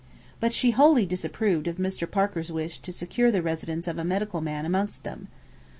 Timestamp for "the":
3.29-3.43